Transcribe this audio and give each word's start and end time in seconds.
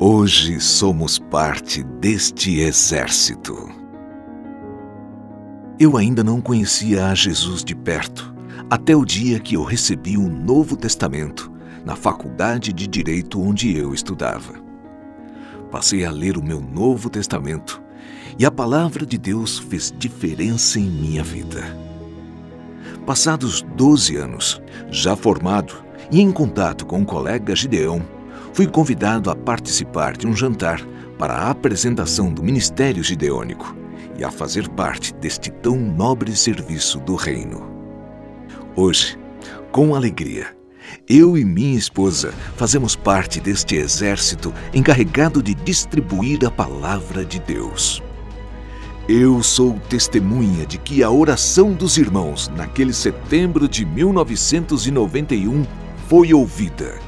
Hoje 0.00 0.60
somos 0.60 1.18
parte 1.18 1.82
deste 1.82 2.60
exército. 2.60 3.68
Eu 5.76 5.96
ainda 5.96 6.22
não 6.22 6.40
conhecia 6.40 7.08
a 7.08 7.14
Jesus 7.16 7.64
de 7.64 7.74
perto, 7.74 8.32
até 8.70 8.94
o 8.94 9.04
dia 9.04 9.40
que 9.40 9.56
eu 9.56 9.64
recebi 9.64 10.16
o 10.16 10.28
Novo 10.28 10.76
Testamento 10.76 11.50
na 11.84 11.96
faculdade 11.96 12.72
de 12.72 12.86
Direito 12.86 13.42
onde 13.42 13.76
eu 13.76 13.92
estudava. 13.92 14.54
Passei 15.68 16.04
a 16.04 16.12
ler 16.12 16.36
o 16.36 16.44
meu 16.44 16.60
Novo 16.60 17.10
Testamento 17.10 17.82
e 18.38 18.46
a 18.46 18.52
palavra 18.52 19.04
de 19.04 19.18
Deus 19.18 19.58
fez 19.58 19.92
diferença 19.98 20.78
em 20.78 20.88
minha 20.88 21.24
vida. 21.24 21.76
Passados 23.04 23.62
12 23.74 24.14
anos, 24.14 24.62
já 24.92 25.16
formado 25.16 25.74
e 26.08 26.20
em 26.20 26.30
contato 26.30 26.86
com 26.86 27.02
o 27.02 27.04
colega 27.04 27.56
Gideão, 27.56 28.16
fui 28.58 28.66
convidado 28.66 29.30
a 29.30 29.36
participar 29.36 30.16
de 30.16 30.26
um 30.26 30.34
jantar 30.34 30.84
para 31.16 31.32
a 31.32 31.50
apresentação 31.50 32.28
do 32.28 32.42
Ministério 32.42 33.04
Gideônico 33.04 33.72
e 34.18 34.24
a 34.24 34.32
fazer 34.32 34.68
parte 34.70 35.14
deste 35.14 35.48
tão 35.48 35.76
nobre 35.76 36.34
serviço 36.34 36.98
do 36.98 37.14
Reino. 37.14 37.70
Hoje, 38.74 39.16
com 39.70 39.94
alegria, 39.94 40.56
eu 41.08 41.38
e 41.38 41.44
minha 41.44 41.78
esposa 41.78 42.34
fazemos 42.56 42.96
parte 42.96 43.38
deste 43.38 43.76
exército 43.76 44.52
encarregado 44.74 45.40
de 45.40 45.54
distribuir 45.54 46.44
a 46.44 46.50
palavra 46.50 47.24
de 47.24 47.38
Deus. 47.38 48.02
Eu 49.08 49.40
sou 49.40 49.78
testemunha 49.88 50.66
de 50.66 50.78
que 50.78 51.04
a 51.04 51.10
oração 51.12 51.72
dos 51.72 51.96
irmãos 51.96 52.48
naquele 52.56 52.92
setembro 52.92 53.68
de 53.68 53.86
1991 53.86 55.64
foi 56.08 56.34
ouvida 56.34 56.98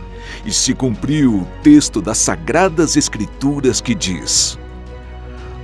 e 0.44 0.52
se 0.52 0.74
cumpriu 0.74 1.34
o 1.42 1.62
texto 1.62 2.00
das 2.00 2.18
Sagradas 2.18 2.96
Escrituras 2.96 3.80
que 3.80 3.94
diz: 3.94 4.58